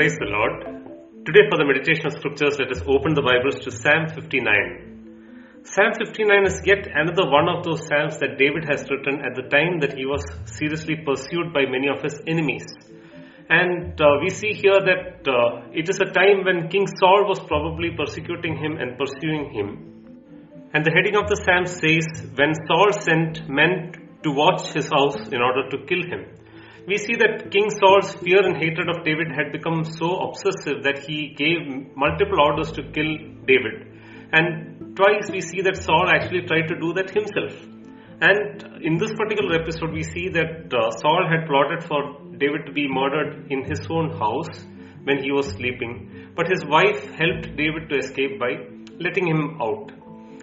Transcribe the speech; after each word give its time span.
Praise 0.00 0.16
the 0.16 0.32
Lord. 0.32 0.64
Today, 1.28 1.44
for 1.52 1.60
the 1.60 1.68
meditation 1.68 2.06
of 2.08 2.16
scriptures, 2.16 2.56
let 2.56 2.72
us 2.72 2.80
open 2.88 3.12
the 3.12 3.20
Bibles 3.20 3.60
to 3.60 3.70
Psalm 3.70 4.08
59. 4.08 5.60
Psalm 5.60 5.92
59 5.92 6.46
is 6.48 6.56
yet 6.64 6.88
another 6.88 7.28
one 7.28 7.52
of 7.52 7.68
those 7.68 7.84
Psalms 7.84 8.16
that 8.16 8.40
David 8.40 8.64
has 8.64 8.88
written 8.88 9.20
at 9.20 9.36
the 9.36 9.44
time 9.52 9.76
that 9.84 9.92
he 9.92 10.08
was 10.08 10.24
seriously 10.48 10.96
pursued 11.04 11.52
by 11.52 11.68
many 11.68 11.92
of 11.92 12.00
his 12.00 12.16
enemies. 12.24 12.64
And 13.52 13.92
uh, 14.00 14.24
we 14.24 14.32
see 14.32 14.56
here 14.56 14.80
that 14.80 15.20
uh, 15.28 15.68
it 15.76 15.92
is 15.92 16.00
a 16.00 16.08
time 16.08 16.48
when 16.48 16.72
King 16.72 16.88
Saul 16.96 17.28
was 17.28 17.44
probably 17.44 17.92
persecuting 17.92 18.56
him 18.56 18.80
and 18.80 18.96
pursuing 18.96 19.52
him. 19.52 19.68
And 20.72 20.80
the 20.80 20.96
heading 20.96 21.20
of 21.20 21.28
the 21.28 21.36
Psalm 21.44 21.68
says, 21.68 22.08
When 22.40 22.56
Saul 22.64 22.96
sent 22.96 23.52
men 23.52 23.92
to 24.24 24.32
watch 24.32 24.72
his 24.72 24.88
house 24.88 25.28
in 25.28 25.44
order 25.44 25.68
to 25.68 25.84
kill 25.84 26.08
him 26.08 26.39
we 26.86 26.96
see 26.98 27.14
that 27.16 27.50
King 27.50 27.70
Saul's 27.70 28.14
fear 28.14 28.40
and 28.42 28.56
hatred 28.56 28.88
of 28.88 29.04
David 29.04 29.28
had 29.34 29.52
become 29.52 29.84
so 29.84 30.16
obsessive 30.28 30.82
that 30.84 31.04
he 31.06 31.34
gave 31.36 31.96
multiple 31.96 32.40
orders 32.40 32.72
to 32.72 32.82
kill 32.82 33.12
David. 33.46 33.86
And 34.32 34.96
twice 34.96 35.30
we 35.30 35.40
see 35.40 35.62
that 35.62 35.76
Saul 35.76 36.08
actually 36.08 36.46
tried 36.46 36.68
to 36.68 36.76
do 36.78 36.92
that 36.94 37.10
himself. 37.10 37.54
And 38.20 38.84
in 38.84 38.98
this 38.98 39.12
particular 39.14 39.60
episode, 39.60 39.92
we 39.92 40.02
see 40.02 40.28
that 40.28 40.72
uh, 40.72 40.90
Saul 41.00 41.26
had 41.28 41.46
plotted 41.46 41.84
for 41.84 42.20
David 42.36 42.66
to 42.66 42.72
be 42.72 42.86
murdered 42.88 43.50
in 43.50 43.64
his 43.64 43.80
own 43.90 44.10
house 44.18 44.48
when 45.04 45.22
he 45.22 45.32
was 45.32 45.48
sleeping. 45.48 46.32
But 46.36 46.46
his 46.48 46.64
wife 46.64 47.02
helped 47.16 47.56
David 47.56 47.88
to 47.88 47.96
escape 47.96 48.38
by 48.38 48.68
letting 48.98 49.26
him 49.26 49.58
out. 49.60 49.92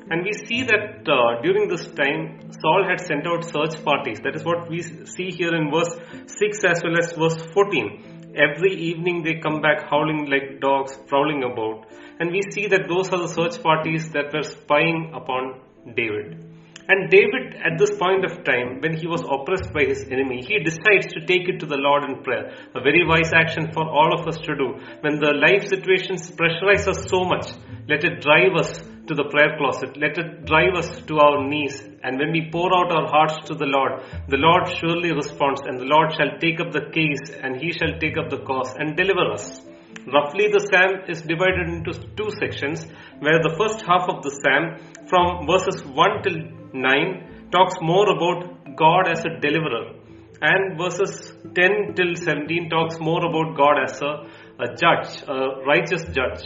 And 0.10 0.24
we 0.24 0.32
see 0.34 0.64
that 0.64 1.04
uh, 1.08 1.42
during 1.42 1.68
this 1.68 1.86
time, 1.88 2.52
Saul 2.62 2.86
had 2.88 3.02
sent 3.02 3.28
out 3.28 3.44
search 3.44 3.84
parties. 3.84 4.20
That 4.24 4.36
is 4.36 4.44
what 4.44 4.70
we 4.70 4.82
see 4.82 5.32
here 5.32 5.54
in 5.54 5.70
verse 5.70 5.94
6 6.28 6.64
as 6.64 6.82
well 6.84 6.98
as 6.98 7.12
verse 7.12 7.42
14. 7.54 8.34
Every 8.36 8.74
evening 8.74 9.24
they 9.24 9.40
come 9.40 9.62
back 9.62 9.90
howling 9.90 10.30
like 10.30 10.62
dogs, 10.62 10.98
prowling 11.08 11.44
about. 11.44 11.88
And 12.20 12.32
we 12.32 12.42
see 12.52 12.68
that 12.68 12.88
those 12.88 13.12
are 13.12 13.20
the 13.20 13.28
search 13.28 13.62
parties 13.62 14.10
that 14.12 14.32
were 14.34 14.44
spying 14.44 15.12
upon 15.14 15.60
David. 15.96 16.48
And 16.90 17.12
David, 17.12 17.60
at 17.60 17.78
this 17.78 17.92
point 18.00 18.24
of 18.24 18.46
time, 18.46 18.80
when 18.80 18.96
he 18.96 19.08
was 19.08 19.22
oppressed 19.28 19.74
by 19.74 19.84
his 19.84 20.08
enemy, 20.08 20.42
he 20.42 20.64
decides 20.64 21.12
to 21.12 21.26
take 21.28 21.50
it 21.50 21.60
to 21.60 21.66
the 21.66 21.76
Lord 21.76 22.06
in 22.06 22.24
prayer. 22.24 22.56
A 22.76 22.80
very 22.80 23.06
wise 23.06 23.34
action 23.36 23.74
for 23.74 23.84
all 23.84 24.18
of 24.18 24.26
us 24.26 24.38
to 24.38 24.56
do. 24.56 24.80
When 25.02 25.20
the 25.20 25.36
life 25.36 25.68
situations 25.68 26.32
pressurize 26.32 26.88
us 26.88 27.10
so 27.10 27.26
much, 27.26 27.52
let 27.90 28.06
it 28.06 28.22
drive 28.22 28.56
us 28.56 28.80
to 29.08 29.16
the 29.16 29.26
prayer 29.26 29.58
closet. 29.58 29.98
Let 29.98 30.18
it 30.18 30.46
drive 30.46 30.76
us 30.76 30.90
to 31.08 31.20
our 31.20 31.48
knees. 31.48 31.82
And 32.04 32.20
when 32.20 32.32
we 32.32 32.50
pour 32.52 32.70
out 32.78 32.92
our 32.92 33.08
hearts 33.08 33.48
to 33.48 33.56
the 33.56 33.66
Lord, 33.66 34.04
the 34.28 34.38
Lord 34.38 34.68
surely 34.80 35.12
responds, 35.12 35.62
and 35.62 35.80
the 35.80 35.86
Lord 35.86 36.14
shall 36.14 36.38
take 36.40 36.60
up 36.60 36.72
the 36.72 36.92
case, 36.92 37.32
and 37.42 37.56
he 37.58 37.72
shall 37.72 37.98
take 38.00 38.18
up 38.18 38.30
the 38.30 38.44
cause 38.44 38.74
and 38.78 38.96
deliver 38.96 39.32
us. 39.32 39.62
Roughly, 40.06 40.48
the 40.52 40.60
psalm 40.60 41.10
is 41.10 41.22
divided 41.22 41.68
into 41.68 41.92
two 42.16 42.30
sections, 42.40 42.86
where 43.20 43.40
the 43.44 43.56
first 43.58 43.84
half 43.88 44.08
of 44.08 44.24
the 44.24 44.32
psalm, 44.32 44.80
from 45.10 45.48
verses 45.48 45.84
1 45.84 46.24
till 46.24 46.40
9, 46.74 47.50
talks 47.52 47.76
more 47.82 48.08
about 48.12 48.76
God 48.76 49.10
as 49.10 49.26
a 49.26 49.40
deliverer, 49.40 49.96
and 50.42 50.78
verses 50.78 51.34
10 51.56 51.96
till 51.96 52.16
17 52.16 52.70
talks 52.70 53.00
more 53.00 53.26
about 53.26 53.58
God 53.58 53.84
as 53.84 54.02
a, 54.02 54.28
a 54.64 54.68
judge, 54.76 55.24
a 55.28 55.66
righteous 55.66 56.04
judge. 56.14 56.44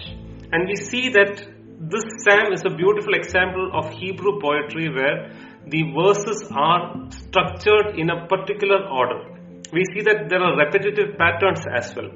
And 0.52 0.68
we 0.68 0.76
see 0.76 1.10
that 1.10 1.46
this 1.90 2.04
psalm 2.22 2.54
is 2.54 2.62
a 2.64 2.70
beautiful 2.70 3.16
example 3.16 3.72
of 3.74 3.90
Hebrew 3.90 4.40
poetry 4.40 4.94
where 4.94 5.34
the 5.66 5.82
verses 5.98 6.46
are 6.54 7.10
structured 7.10 7.98
in 7.98 8.12
a 8.12 8.28
particular 8.28 8.86
order. 8.86 9.26
We 9.74 9.84
see 9.90 10.02
that 10.06 10.30
there 10.30 10.42
are 10.42 10.56
repetitive 10.58 11.18
patterns 11.18 11.66
as 11.66 11.96
well. 11.96 12.12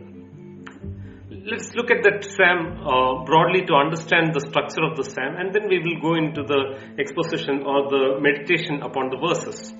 Let's 1.50 1.74
look 1.74 1.90
at 1.90 2.04
that 2.04 2.24
psalm 2.24 2.78
uh, 2.78 3.26
broadly 3.26 3.66
to 3.66 3.74
understand 3.74 4.36
the 4.36 4.42
structure 4.42 4.86
of 4.86 4.98
the 4.98 5.04
psalm 5.04 5.34
and 5.38 5.50
then 5.50 5.68
we 5.68 5.80
will 5.82 6.00
go 6.00 6.14
into 6.14 6.44
the 6.44 7.02
exposition 7.02 7.64
or 7.66 7.90
the 7.90 8.22
meditation 8.22 8.84
upon 8.84 9.10
the 9.10 9.18
verses. 9.18 9.74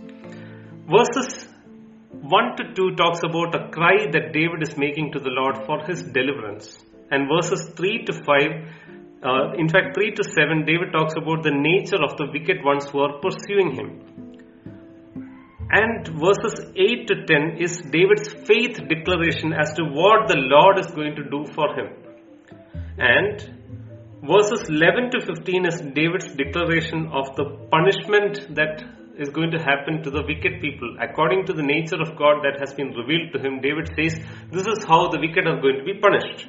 Verses 0.90 1.48
1 2.10 2.58
to 2.58 2.74
2 2.74 2.96
talks 2.96 3.22
about 3.22 3.54
a 3.54 3.70
cry 3.70 4.10
that 4.10 4.34
David 4.34 4.64
is 4.64 4.78
making 4.78 5.12
to 5.12 5.20
the 5.20 5.30
Lord 5.30 5.62
for 5.68 5.86
his 5.86 6.02
deliverance. 6.02 6.84
And 7.12 7.30
verses 7.30 7.70
3 7.78 8.06
to 8.06 8.14
5 8.14 8.85
uh, 9.26 9.54
in 9.58 9.68
fact, 9.68 9.96
3 9.96 10.12
to 10.12 10.24
7, 10.24 10.66
David 10.66 10.92
talks 10.94 11.16
about 11.18 11.42
the 11.42 11.50
nature 11.52 11.98
of 11.98 12.16
the 12.18 12.28
wicked 12.32 12.64
ones 12.64 12.86
who 12.90 13.00
are 13.00 13.20
pursuing 13.20 13.74
him. 13.74 13.90
And 15.72 16.08
verses 16.08 16.72
8 16.76 17.08
to 17.08 17.26
10 17.26 17.58
is 17.58 17.82
David's 17.90 18.32
faith 18.46 18.78
declaration 18.88 19.52
as 19.52 19.74
to 19.74 19.84
what 19.84 20.28
the 20.28 20.38
Lord 20.38 20.78
is 20.78 20.88
going 20.88 21.16
to 21.16 21.24
do 21.24 21.46
for 21.56 21.74
him. 21.74 21.90
And 23.00 23.42
verses 24.22 24.70
11 24.70 25.10
to 25.12 25.26
15 25.26 25.66
is 25.66 25.82
David's 25.82 26.30
declaration 26.36 27.10
of 27.12 27.36
the 27.36 27.46
punishment 27.72 28.56
that 28.56 28.86
is 29.18 29.30
going 29.30 29.50
to 29.52 29.58
happen 29.58 30.04
to 30.04 30.12
the 30.12 30.22
wicked 30.22 30.62
people. 30.62 30.98
According 31.02 31.48
to 31.48 31.54
the 31.54 31.64
nature 31.64 32.00
of 32.00 32.16
God 32.16 32.44
that 32.46 32.60
has 32.60 32.76
been 32.76 32.94
revealed 32.94 33.34
to 33.34 33.40
him, 33.40 33.60
David 33.60 33.90
says, 33.98 34.22
This 34.52 34.68
is 34.68 34.86
how 34.86 35.10
the 35.10 35.20
wicked 35.20 35.48
are 35.48 35.60
going 35.62 35.80
to 35.80 35.84
be 35.84 36.00
punished. 36.00 36.48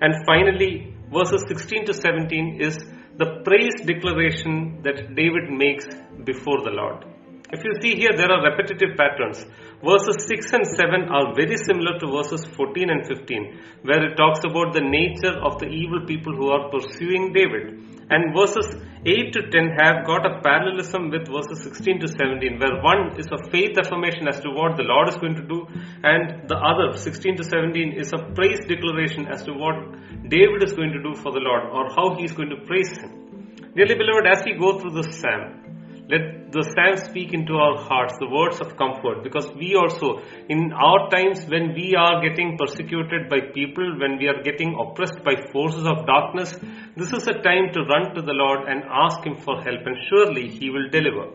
And 0.00 0.14
finally, 0.24 0.94
verses 1.12 1.44
16 1.48 1.86
to 1.86 1.94
17 1.94 2.60
is 2.60 2.76
the 3.16 3.42
praise 3.44 3.74
declaration 3.84 4.82
that 4.82 5.14
David 5.14 5.50
makes 5.50 5.86
before 6.24 6.62
the 6.64 6.70
Lord. 6.70 7.04
If 7.50 7.64
you 7.64 7.72
see 7.80 7.96
here, 7.96 8.12
there 8.14 8.30
are 8.30 8.50
repetitive 8.50 8.96
patterns. 8.96 9.44
Verses 9.78 10.26
6 10.26 10.52
and 10.54 10.66
7 10.66 11.06
are 11.06 11.34
very 11.38 11.56
similar 11.56 11.98
to 12.00 12.10
verses 12.10 12.44
14 12.44 12.90
and 12.90 13.06
15, 13.06 13.86
where 13.86 14.02
it 14.10 14.16
talks 14.16 14.42
about 14.42 14.74
the 14.74 14.82
nature 14.82 15.38
of 15.38 15.60
the 15.60 15.70
evil 15.70 16.04
people 16.04 16.34
who 16.34 16.50
are 16.50 16.68
pursuing 16.68 17.32
David. 17.32 17.78
And 18.10 18.34
verses 18.34 18.74
8 19.06 19.32
to 19.34 19.40
10 19.54 19.78
have 19.78 20.02
got 20.04 20.26
a 20.26 20.42
parallelism 20.42 21.10
with 21.10 21.30
verses 21.30 21.62
16 21.62 22.00
to 22.00 22.08
17, 22.08 22.58
where 22.58 22.82
one 22.82 23.14
is 23.22 23.30
a 23.30 23.38
faith 23.50 23.78
affirmation 23.78 24.26
as 24.26 24.40
to 24.40 24.50
what 24.50 24.76
the 24.76 24.82
Lord 24.82 25.10
is 25.10 25.16
going 25.22 25.36
to 25.36 25.46
do, 25.46 25.62
and 26.02 26.48
the 26.48 26.58
other, 26.58 26.98
16 26.98 27.36
to 27.36 27.44
17, 27.44 27.92
is 27.92 28.12
a 28.12 28.18
praise 28.34 28.66
declaration 28.66 29.28
as 29.30 29.44
to 29.44 29.52
what 29.54 29.78
David 30.26 30.64
is 30.66 30.72
going 30.72 30.90
to 30.90 31.02
do 31.06 31.14
for 31.14 31.30
the 31.30 31.38
Lord 31.38 31.70
or 31.70 31.86
how 31.94 32.16
he 32.18 32.24
is 32.24 32.32
going 32.32 32.50
to 32.50 32.66
praise 32.66 32.98
him. 32.98 33.54
Dearly 33.76 33.94
beloved, 33.94 34.26
as 34.26 34.42
we 34.44 34.58
go 34.58 34.80
through 34.80 34.98
this 34.98 35.20
psalm, 35.20 35.67
let 36.08 36.52
the 36.52 36.62
psalm 36.64 36.96
speak 36.96 37.34
into 37.34 37.52
our 37.52 37.76
hearts 37.76 38.16
the 38.18 38.28
words 38.32 38.60
of 38.64 38.76
comfort 38.80 39.22
because 39.22 39.52
we 39.52 39.76
also, 39.76 40.24
in 40.48 40.72
our 40.72 41.10
times 41.10 41.44
when 41.44 41.74
we 41.74 41.94
are 41.94 42.24
getting 42.24 42.56
persecuted 42.56 43.28
by 43.28 43.40
people, 43.52 43.84
when 44.00 44.16
we 44.16 44.26
are 44.26 44.40
getting 44.42 44.72
oppressed 44.80 45.20
by 45.22 45.36
forces 45.52 45.84
of 45.84 46.06
darkness, 46.06 46.56
this 46.96 47.12
is 47.12 47.28
a 47.28 47.36
time 47.44 47.68
to 47.76 47.84
run 47.84 48.14
to 48.14 48.22
the 48.22 48.32
Lord 48.32 48.64
and 48.68 48.88
ask 48.88 49.20
Him 49.20 49.36
for 49.36 49.60
help, 49.60 49.84
and 49.84 49.96
surely 50.08 50.48
He 50.48 50.70
will 50.70 50.88
deliver. 50.88 51.28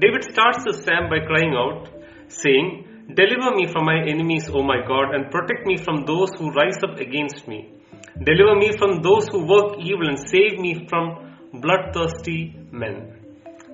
David 0.00 0.24
starts 0.24 0.64
the 0.64 0.72
psalm 0.72 1.12
by 1.12 1.20
crying 1.28 1.52
out, 1.52 1.92
saying, 2.28 3.12
Deliver 3.12 3.54
me 3.54 3.66
from 3.68 3.84
my 3.84 4.00
enemies, 4.08 4.48
O 4.48 4.62
my 4.62 4.80
God, 4.88 5.14
and 5.14 5.30
protect 5.30 5.66
me 5.66 5.76
from 5.76 6.06
those 6.06 6.32
who 6.38 6.50
rise 6.50 6.80
up 6.82 6.96
against 6.98 7.46
me. 7.46 7.68
Deliver 8.16 8.56
me 8.56 8.72
from 8.78 9.02
those 9.02 9.28
who 9.28 9.44
work 9.44 9.76
evil, 9.78 10.08
and 10.08 10.18
save 10.18 10.58
me 10.58 10.88
from 10.88 11.36
bloodthirsty 11.52 12.56
men. 12.72 13.23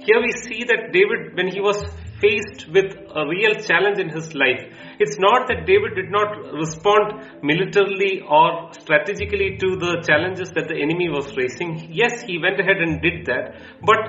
Here 0.01 0.19
we 0.19 0.33
see 0.33 0.65
that 0.65 0.93
David, 0.93 1.37
when 1.37 1.49
he 1.49 1.61
was 1.61 1.77
faced 2.21 2.69
with 2.73 2.97
a 3.15 3.27
real 3.29 3.55
challenge 3.61 3.99
in 3.99 4.09
his 4.09 4.35
life, 4.35 4.63
it's 4.99 5.19
not 5.19 5.47
that 5.49 5.67
David 5.67 5.95
did 5.95 6.11
not 6.11 6.55
respond 6.55 7.43
militarily 7.43 8.23
or 8.27 8.73
strategically 8.73 9.59
to 9.61 9.77
the 9.77 10.01
challenges 10.07 10.49
that 10.57 10.69
the 10.69 10.77
enemy 10.81 11.11
was 11.11 11.31
facing. 11.33 11.93
Yes, 11.93 12.23
he 12.23 12.39
went 12.39 12.59
ahead 12.59 12.81
and 12.81 13.03
did 13.03 13.27
that, 13.27 13.61
but 13.85 14.01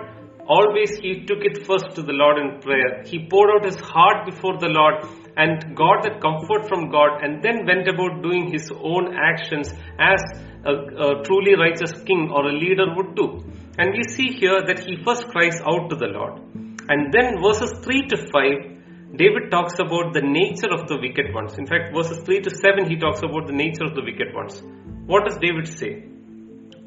always 0.47 0.95
he 0.95 1.25
took 1.25 1.43
it 1.43 1.67
first 1.67 1.91
to 1.95 2.01
the 2.01 2.13
Lord 2.13 2.37
in 2.39 2.61
prayer. 2.61 3.03
He 3.03 3.27
poured 3.27 3.51
out 3.51 3.65
his 3.65 3.75
heart 3.75 4.25
before 4.25 4.57
the 4.59 4.71
Lord 4.71 5.03
and 5.35 5.75
got 5.75 6.03
that 6.03 6.21
comfort 6.21 6.69
from 6.69 6.89
God 6.89 7.21
and 7.21 7.43
then 7.43 7.65
went 7.65 7.87
about 7.87 8.23
doing 8.23 8.51
his 8.51 8.71
own 8.71 9.13
actions 9.15 9.73
as 9.99 10.23
a, 10.63 10.71
a 10.71 11.23
truly 11.23 11.55
righteous 11.59 11.91
king 12.07 12.31
or 12.31 12.47
a 12.47 12.53
leader 12.53 12.95
would 12.95 13.15
do. 13.15 13.43
And 13.77 13.93
we 13.93 14.03
see 14.03 14.33
here 14.33 14.61
that 14.67 14.79
he 14.85 15.01
first 15.03 15.27
cries 15.29 15.61
out 15.61 15.89
to 15.89 15.95
the 15.95 16.07
Lord. 16.07 16.41
And 16.89 17.13
then 17.13 17.41
verses 17.41 17.71
3 17.83 18.07
to 18.07 18.17
5, 18.17 19.15
David 19.15 19.51
talks 19.51 19.79
about 19.79 20.13
the 20.13 20.21
nature 20.21 20.71
of 20.71 20.87
the 20.87 20.97
wicked 20.99 21.33
ones. 21.33 21.57
In 21.57 21.65
fact, 21.65 21.93
verses 21.95 22.19
3 22.25 22.41
to 22.41 22.49
7, 22.49 22.89
he 22.89 22.97
talks 22.97 23.19
about 23.19 23.47
the 23.47 23.53
nature 23.53 23.85
of 23.85 23.95
the 23.95 24.03
wicked 24.03 24.33
ones. 24.33 24.61
What 25.05 25.25
does 25.27 25.37
David 25.37 25.67
say? 25.67 26.03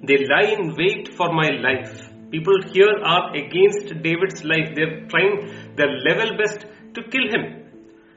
They 0.02 0.26
lie 0.28 0.52
in 0.52 0.74
wait 0.76 1.14
for 1.14 1.32
my 1.32 1.50
life. 1.50 2.10
People 2.30 2.60
here 2.72 2.92
are 3.02 3.34
against 3.34 3.88
David's 4.02 4.44
life. 4.44 4.74
They're 4.74 5.06
trying 5.06 5.76
their 5.76 5.92
level 6.04 6.36
best 6.36 6.66
to 6.94 7.02
kill 7.08 7.28
him. 7.30 7.64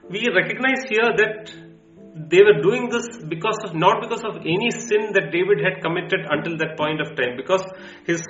We 0.10 0.28
recognize 0.34 0.84
here 0.90 1.12
that 1.16 1.54
they 2.30 2.42
were 2.42 2.62
doing 2.62 2.90
this 2.90 3.08
because 3.34 3.60
of 3.66 3.76
not 3.76 4.02
because 4.02 4.24
of 4.24 4.38
any 4.38 4.72
sin 4.72 5.14
that 5.14 5.32
David 5.32 5.60
had 5.64 5.82
committed 5.82 6.26
until 6.30 6.58
that 6.58 6.78
point 6.78 7.02
of 7.02 7.16
time 7.16 7.38
because 7.38 7.64
his 8.06 8.22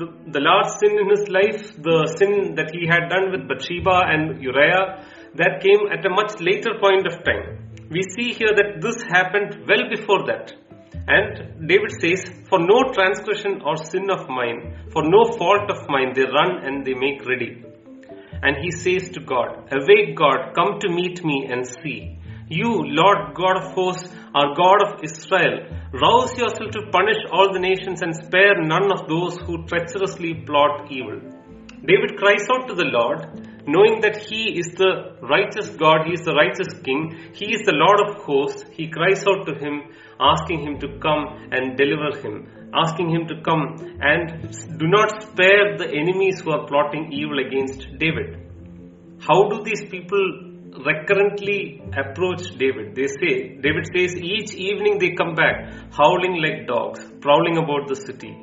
the, 0.00 0.08
the 0.36 0.40
last 0.40 0.80
sin 0.80 0.98
in 0.98 1.08
his 1.08 1.28
life 1.28 1.72
the 1.88 1.98
sin 2.18 2.54
that 2.56 2.70
he 2.74 2.86
had 2.86 3.08
done 3.08 3.30
with 3.32 3.48
Bathsheba 3.48 3.96
and 4.12 4.42
Uriah 4.42 5.04
that 5.34 5.60
came 5.62 5.88
at 5.90 6.04
a 6.04 6.10
much 6.10 6.40
later 6.40 6.78
point 6.80 7.06
of 7.06 7.24
time 7.24 7.70
we 7.90 8.02
see 8.02 8.32
here 8.32 8.54
that 8.54 8.80
this 8.80 9.02
happened 9.02 9.66
well 9.66 9.88
before 9.90 10.24
that. 10.26 10.52
And 11.08 11.66
David 11.66 11.90
says, 12.00 12.22
For 12.48 12.60
no 12.60 12.92
transgression 12.92 13.62
or 13.66 13.76
sin 13.76 14.08
of 14.10 14.28
mine, 14.28 14.90
for 14.92 15.02
no 15.02 15.24
fault 15.36 15.68
of 15.68 15.88
mine, 15.88 16.12
they 16.14 16.22
run 16.22 16.64
and 16.64 16.86
they 16.86 16.94
make 16.94 17.26
ready. 17.26 17.64
And 18.42 18.56
he 18.62 18.70
says 18.70 19.10
to 19.10 19.20
God, 19.20 19.72
Awake, 19.72 20.16
God, 20.16 20.54
come 20.54 20.78
to 20.80 20.88
meet 20.88 21.24
me 21.24 21.48
and 21.50 21.66
see. 21.66 22.19
You, 22.50 22.82
Lord 22.82 23.32
God 23.34 23.58
of 23.62 23.74
hosts, 23.74 24.12
are 24.34 24.56
God 24.56 24.82
of 24.82 25.04
Israel. 25.04 25.70
Rouse 25.92 26.36
yourself 26.36 26.72
to 26.72 26.90
punish 26.90 27.22
all 27.30 27.52
the 27.52 27.60
nations 27.60 28.02
and 28.02 28.12
spare 28.12 28.60
none 28.60 28.90
of 28.90 29.06
those 29.06 29.38
who 29.38 29.64
treacherously 29.66 30.34
plot 30.34 30.90
evil. 30.90 31.20
David 31.86 32.18
cries 32.18 32.48
out 32.50 32.66
to 32.66 32.74
the 32.74 32.90
Lord, 32.90 33.22
knowing 33.68 34.00
that 34.00 34.16
He 34.16 34.58
is 34.58 34.66
the 34.74 35.16
righteous 35.22 35.68
God, 35.76 36.08
He 36.08 36.14
is 36.14 36.22
the 36.22 36.34
righteous 36.34 36.74
King, 36.82 37.30
He 37.34 37.54
is 37.54 37.62
the 37.64 37.78
Lord 37.78 38.00
of 38.08 38.24
hosts. 38.24 38.64
He 38.72 38.88
cries 38.88 39.24
out 39.28 39.46
to 39.46 39.54
Him, 39.54 39.82
asking 40.18 40.66
Him 40.66 40.80
to 40.80 40.98
come 40.98 41.50
and 41.52 41.78
deliver 41.78 42.18
Him, 42.18 42.50
asking 42.74 43.10
Him 43.10 43.28
to 43.28 43.40
come 43.42 43.78
and 44.02 44.50
do 44.76 44.88
not 44.88 45.22
spare 45.22 45.78
the 45.78 45.88
enemies 45.88 46.40
who 46.40 46.50
are 46.50 46.66
plotting 46.66 47.12
evil 47.12 47.38
against 47.38 47.86
David. 48.00 48.42
How 49.20 49.48
do 49.48 49.62
these 49.62 49.88
people 49.88 50.49
recurrently 50.72 51.82
approach 51.96 52.56
David? 52.58 52.94
They 52.94 53.06
say, 53.06 53.56
David 53.60 53.86
says, 53.94 54.14
each 54.16 54.54
evening 54.54 54.98
they 54.98 55.12
come 55.12 55.34
back, 55.34 55.72
howling 55.92 56.40
like 56.40 56.66
dogs, 56.66 57.00
prowling 57.20 57.58
about 57.58 57.88
the 57.88 57.96
city. 57.96 58.36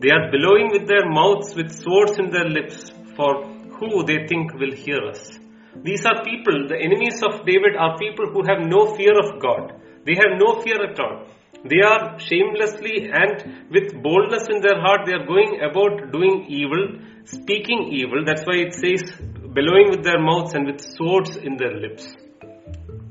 They 0.00 0.10
are 0.10 0.30
bellowing 0.30 0.70
with 0.72 0.88
their 0.88 1.08
mouths 1.08 1.54
with 1.54 1.70
swords 1.70 2.18
in 2.18 2.30
their 2.30 2.48
lips 2.48 2.90
for 3.16 3.44
who 3.78 4.04
they 4.04 4.26
think 4.26 4.54
will 4.54 4.72
hear 4.72 5.00
us. 5.08 5.38
These 5.76 6.04
are 6.04 6.24
people, 6.24 6.68
the 6.68 6.76
enemies 6.76 7.22
of 7.22 7.46
David 7.46 7.76
are 7.78 7.96
people 7.96 8.26
who 8.32 8.42
have 8.48 8.66
no 8.66 8.94
fear 8.94 9.14
of 9.16 9.40
God. 9.40 9.80
They 10.04 10.14
have 10.14 10.38
no 10.38 10.60
fear 10.62 10.82
at 10.82 10.98
all. 10.98 11.26
They 11.64 11.80
are 11.84 12.18
shamelessly 12.18 13.10
and 13.12 13.68
with 13.70 13.92
boldness 14.02 14.48
in 14.48 14.62
their 14.62 14.80
heart, 14.80 15.04
they 15.04 15.12
are 15.12 15.26
going 15.26 15.60
about 15.60 16.10
doing 16.10 16.46
evil, 16.48 16.98
speaking 17.24 17.90
evil. 17.92 18.24
That's 18.24 18.46
why 18.46 18.56
it 18.56 18.74
says, 18.74 19.04
bellowing 19.54 19.90
with 19.90 20.04
their 20.04 20.20
mouths 20.20 20.54
and 20.54 20.66
with 20.66 20.80
swords 20.80 21.36
in 21.36 21.56
their 21.56 21.74
lips. 21.74 22.06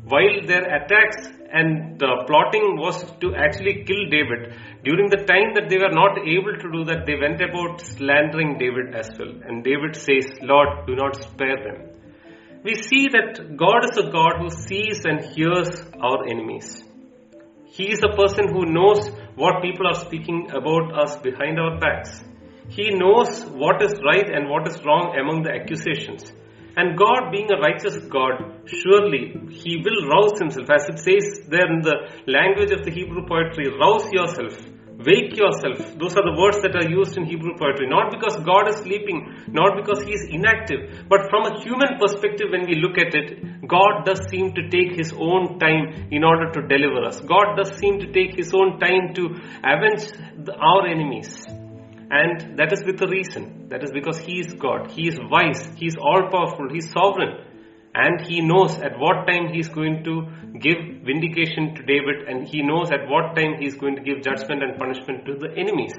While 0.05 0.47
their 0.47 0.63
attacks 0.63 1.27
and 1.51 2.01
uh, 2.01 2.25
plotting 2.25 2.77
was 2.77 2.97
to 3.21 3.35
actually 3.35 3.83
kill 3.83 4.09
David, 4.09 4.55
during 4.83 5.09
the 5.09 5.23
time 5.25 5.53
that 5.55 5.69
they 5.69 5.77
were 5.77 5.93
not 5.93 6.17
able 6.25 6.55
to 6.57 6.71
do 6.71 6.83
that, 6.85 7.05
they 7.05 7.15
went 7.19 7.41
about 7.41 7.81
slandering 7.81 8.57
David 8.57 8.95
as 8.95 9.09
well. 9.19 9.33
And 9.45 9.63
David 9.63 9.95
says, 9.95 10.25
Lord, 10.41 10.87
do 10.87 10.95
not 10.95 11.21
spare 11.21 11.57
them. 11.57 11.89
We 12.63 12.75
see 12.75 13.07
that 13.09 13.55
God 13.55 13.85
is 13.91 13.97
a 13.97 14.11
God 14.11 14.39
who 14.39 14.49
sees 14.49 15.05
and 15.05 15.23
hears 15.23 15.69
our 16.01 16.27
enemies. 16.27 16.83
He 17.65 17.91
is 17.91 18.01
a 18.03 18.15
person 18.15 18.47
who 18.51 18.65
knows 18.65 19.07
what 19.35 19.61
people 19.61 19.87
are 19.87 19.99
speaking 20.05 20.49
about 20.51 20.97
us 20.99 21.15
behind 21.17 21.59
our 21.59 21.79
backs. 21.79 22.23
He 22.69 22.91
knows 22.91 23.45
what 23.45 23.81
is 23.81 23.99
right 24.05 24.29
and 24.29 24.47
what 24.47 24.67
is 24.67 24.77
wrong 24.85 25.17
among 25.19 25.43
the 25.43 25.51
accusations. 25.51 26.31
And 26.77 26.95
God, 26.95 27.31
being 27.31 27.49
a 27.51 27.59
righteous 27.59 27.97
God, 28.05 28.61
surely 28.65 29.33
He 29.49 29.81
will 29.83 30.07
rouse 30.07 30.39
Himself. 30.39 30.69
As 30.69 30.87
it 30.87 30.99
says 30.99 31.49
there 31.49 31.65
in 31.65 31.81
the 31.81 32.07
language 32.27 32.71
of 32.71 32.85
the 32.85 32.91
Hebrew 32.91 33.25
poetry, 33.27 33.67
rouse 33.67 34.07
yourself, 34.13 34.53
wake 35.01 35.35
yourself. 35.35 35.97
Those 35.97 36.15
are 36.15 36.23
the 36.23 36.37
words 36.37 36.61
that 36.61 36.77
are 36.77 36.87
used 36.87 37.17
in 37.17 37.25
Hebrew 37.25 37.57
poetry. 37.57 37.89
Not 37.89 38.13
because 38.13 38.37
God 38.45 38.69
is 38.69 38.77
sleeping, 38.85 39.49
not 39.49 39.75
because 39.75 40.05
He 40.05 40.13
is 40.13 40.29
inactive, 40.29 41.09
but 41.09 41.27
from 41.33 41.49
a 41.49 41.59
human 41.65 41.97
perspective, 41.97 42.53
when 42.53 42.69
we 42.69 42.75
look 42.75 43.01
at 43.01 43.17
it, 43.17 43.67
God 43.67 44.05
does 44.05 44.21
seem 44.29 44.53
to 44.53 44.69
take 44.69 44.93
His 44.95 45.11
own 45.11 45.57
time 45.57 46.07
in 46.11 46.23
order 46.23 46.51
to 46.53 46.61
deliver 46.69 47.03
us. 47.03 47.19
God 47.19 47.57
does 47.57 47.73
seem 47.81 47.99
to 47.99 48.11
take 48.13 48.37
His 48.37 48.53
own 48.53 48.79
time 48.79 49.17
to 49.17 49.41
avenge 49.65 50.13
our 50.53 50.85
enemies. 50.85 51.43
And 52.11 52.57
that 52.57 52.73
is 52.73 52.83
with 52.85 53.01
a 53.01 53.07
reason. 53.07 53.69
That 53.69 53.83
is 53.83 53.91
because 53.91 54.17
He 54.17 54.39
is 54.39 54.53
God. 54.53 54.91
He 54.91 55.07
is 55.07 55.19
wise. 55.29 55.69
He 55.75 55.85
is 55.85 55.95
all 55.95 56.29
powerful. 56.31 56.67
He 56.69 56.79
is 56.79 56.89
sovereign. 56.91 57.45
And 57.93 58.21
He 58.21 58.41
knows 58.41 58.79
at 58.79 58.97
what 58.97 59.27
time 59.27 59.53
He 59.53 59.59
is 59.59 59.69
going 59.69 60.03
to 60.03 60.27
give 60.59 61.05
vindication 61.05 61.75
to 61.75 61.83
David 61.83 62.27
and 62.27 62.47
He 62.47 62.61
knows 62.63 62.91
at 62.91 63.07
what 63.07 63.35
time 63.35 63.59
He 63.59 63.67
is 63.67 63.75
going 63.75 63.95
to 63.95 64.01
give 64.01 64.23
judgment 64.23 64.63
and 64.63 64.77
punishment 64.77 65.25
to 65.25 65.35
the 65.35 65.53
enemies. 65.55 65.93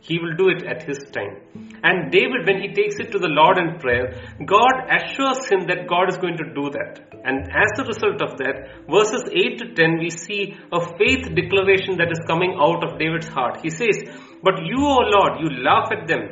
He 0.00 0.18
will 0.18 0.36
do 0.36 0.48
it 0.48 0.64
at 0.64 0.84
His 0.84 0.98
time. 1.12 1.40
And 1.82 2.10
David, 2.10 2.46
when 2.46 2.60
he 2.60 2.68
takes 2.68 2.98
it 2.98 3.12
to 3.12 3.18
the 3.18 3.28
Lord 3.28 3.58
in 3.58 3.78
prayer, 3.78 4.14
God 4.44 4.74
assures 4.90 5.46
him 5.46 5.66
that 5.68 5.86
God 5.88 6.08
is 6.08 6.16
going 6.16 6.36
to 6.36 6.54
do 6.54 6.70
that. 6.70 7.08
And 7.24 7.46
as 7.50 7.78
a 7.78 7.84
result 7.84 8.22
of 8.22 8.38
that, 8.38 8.86
verses 8.88 9.22
8 9.30 9.58
to 9.58 9.74
10, 9.74 9.98
we 9.98 10.10
see 10.10 10.56
a 10.72 10.80
faith 10.80 11.26
declaration 11.34 11.98
that 11.98 12.10
is 12.10 12.20
coming 12.26 12.56
out 12.58 12.82
of 12.82 12.98
David's 12.98 13.28
heart. 13.28 13.60
He 13.62 13.70
says, 13.70 14.06
But 14.42 14.64
you, 14.64 14.78
O 14.78 14.98
Lord, 15.14 15.40
you 15.40 15.62
laugh 15.62 15.90
at 15.90 16.06
them. 16.06 16.22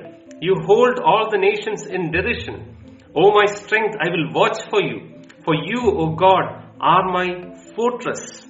You 0.41 0.55
hold 0.65 1.01
all 1.01 1.29
the 1.31 1.39
nations 1.39 1.87
in 1.87 2.13
derision. 2.13 2.77
O 3.15 3.33
my 3.33 3.47
strength, 3.47 3.97
I 3.99 4.11
will 4.11 4.33
watch 4.33 4.59
for 4.71 4.81
you. 4.81 5.23
For 5.45 5.55
you, 5.55 5.81
O 5.83 6.15
God, 6.15 6.65
are 6.81 7.05
my 7.11 7.57
fortress. 7.75 8.47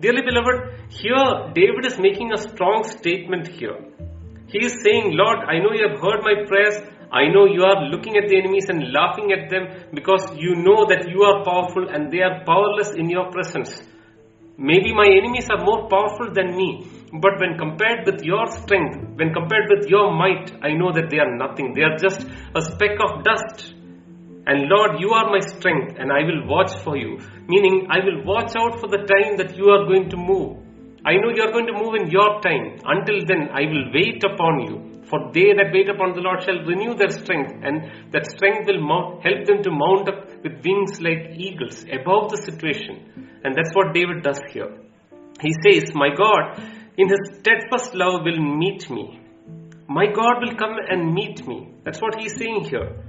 Dearly 0.00 0.22
beloved, 0.22 0.90
here 0.90 1.52
David 1.54 1.86
is 1.86 1.98
making 1.98 2.32
a 2.32 2.38
strong 2.38 2.84
statement 2.84 3.46
here. 3.46 3.78
He 4.48 4.64
is 4.64 4.82
saying, 4.82 5.16
Lord, 5.16 5.38
I 5.48 5.58
know 5.58 5.72
you 5.72 5.88
have 5.88 6.00
heard 6.00 6.22
my 6.22 6.44
prayers. 6.46 6.76
I 7.12 7.28
know 7.28 7.46
you 7.46 7.62
are 7.62 7.84
looking 7.86 8.16
at 8.16 8.28
the 8.28 8.36
enemies 8.36 8.68
and 8.68 8.92
laughing 8.92 9.30
at 9.32 9.48
them 9.50 9.68
because 9.94 10.34
you 10.36 10.56
know 10.56 10.84
that 10.86 11.08
you 11.08 11.22
are 11.22 11.44
powerful 11.44 11.88
and 11.88 12.12
they 12.12 12.20
are 12.20 12.44
powerless 12.44 12.90
in 12.90 13.08
your 13.08 13.30
presence. 13.30 13.80
Maybe 14.58 14.92
my 14.92 15.06
enemies 15.06 15.48
are 15.50 15.64
more 15.64 15.88
powerful 15.88 16.32
than 16.32 16.56
me, 16.56 16.86
but 17.20 17.38
when 17.38 17.56
compared 17.56 18.06
with 18.06 18.22
your 18.22 18.46
strength, 18.46 19.16
when 19.16 19.32
compared 19.32 19.70
with 19.70 19.88
your 19.88 20.12
might, 20.12 20.50
I 20.62 20.72
know 20.72 20.90
that 20.92 21.10
they 21.10 21.18
are 21.18 21.36
nothing. 21.36 21.72
They 21.72 21.82
are 21.82 21.96
just 21.96 22.26
a 22.54 22.60
speck 22.60 22.98
of 22.98 23.22
dust. 23.22 23.74
And 24.46 24.68
Lord, 24.68 25.00
you 25.00 25.10
are 25.10 25.30
my 25.30 25.40
strength 25.40 25.94
and 25.96 26.12
I 26.12 26.24
will 26.26 26.46
watch 26.46 26.74
for 26.82 26.96
you. 26.96 27.18
Meaning, 27.46 27.86
I 27.88 28.04
will 28.04 28.24
watch 28.24 28.56
out 28.56 28.80
for 28.80 28.88
the 28.88 29.06
time 29.06 29.36
that 29.38 29.56
you 29.56 29.70
are 29.70 29.86
going 29.86 30.10
to 30.10 30.16
move. 30.16 30.58
I 31.06 31.14
know 31.14 31.30
you 31.34 31.42
are 31.42 31.52
going 31.52 31.66
to 31.66 31.72
move 31.72 31.94
in 31.94 32.10
your 32.10 32.40
time. 32.40 32.80
Until 32.84 33.20
then, 33.26 33.48
I 33.52 33.62
will 33.62 33.92
wait 33.94 34.24
upon 34.24 34.66
you. 34.66 34.94
For 35.04 35.30
they 35.32 35.52
that 35.52 35.70
wait 35.72 35.88
upon 35.88 36.14
the 36.14 36.22
Lord 36.22 36.42
shall 36.42 36.64
renew 36.64 36.94
their 36.94 37.10
strength, 37.10 37.52
and 37.62 38.10
that 38.10 38.24
strength 38.24 38.66
will 38.66 38.80
mount, 38.80 39.22
help 39.22 39.44
them 39.44 39.62
to 39.62 39.70
mount 39.70 40.08
up 40.08 40.42
with 40.42 40.64
wings 40.64 40.98
like 41.00 41.36
eagles 41.36 41.84
above 41.92 42.30
the 42.32 42.40
situation. 42.40 43.04
And 43.44 43.54
that's 43.54 43.74
what 43.74 43.92
David 43.92 44.22
does 44.22 44.40
here. 44.50 44.72
He 45.42 45.52
says, 45.60 45.92
My 45.94 46.08
God, 46.08 46.56
in 46.96 47.08
his 47.08 47.38
steadfast 47.38 47.94
love, 47.94 48.22
will 48.24 48.40
meet 48.40 48.88
me. 48.90 49.20
My 49.88 50.06
God 50.06 50.40
will 50.40 50.56
come 50.56 50.76
and 50.88 51.12
meet 51.12 51.46
me. 51.46 51.74
That's 51.84 52.00
what 52.00 52.20
he's 52.20 52.36
saying 52.36 52.64
here. 52.64 53.04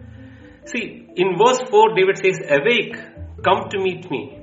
See, 0.66 1.08
in 1.16 1.38
verse 1.38 1.62
4, 1.70 1.96
David 1.96 2.18
says, 2.18 2.40
Awake, 2.50 2.98
come 3.44 3.70
to 3.70 3.80
meet 3.80 4.10
me. 4.10 4.42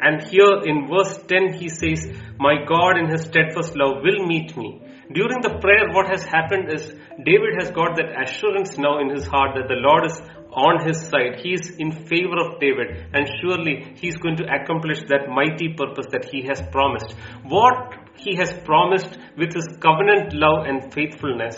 And 0.00 0.22
here 0.22 0.62
in 0.64 0.88
verse 0.88 1.18
10, 1.28 1.54
he 1.54 1.68
says, 1.68 2.08
My 2.38 2.64
God 2.66 2.96
in 2.96 3.10
his 3.10 3.22
steadfast 3.22 3.76
love 3.76 4.02
will 4.02 4.26
meet 4.26 4.56
me. 4.56 4.80
During 5.12 5.42
the 5.42 5.58
prayer, 5.60 5.90
what 5.92 6.08
has 6.08 6.24
happened 6.24 6.72
is 6.72 6.86
David 7.24 7.58
has 7.58 7.70
got 7.72 7.96
that 7.96 8.14
assurance 8.16 8.78
now 8.78 9.00
in 9.00 9.10
his 9.10 9.26
heart 9.26 9.56
that 9.56 9.68
the 9.68 9.74
Lord 9.74 10.06
is 10.06 10.22
on 10.52 10.86
his 10.86 11.00
side. 11.06 11.40
He 11.42 11.52
is 11.52 11.76
in 11.78 11.92
favor 11.92 12.38
of 12.38 12.60
David, 12.60 13.06
and 13.12 13.28
surely 13.40 13.94
he 13.96 14.08
is 14.08 14.16
going 14.16 14.36
to 14.36 14.46
accomplish 14.46 15.00
that 15.08 15.28
mighty 15.28 15.74
purpose 15.74 16.06
that 16.12 16.26
he 16.30 16.46
has 16.46 16.62
promised. 16.70 17.12
What 17.44 17.94
he 18.22 18.36
has 18.36 18.52
promised 18.64 19.18
with 19.36 19.54
his 19.54 19.66
covenant 19.80 20.32
love 20.32 20.66
and 20.66 20.92
faithfulness, 20.92 21.56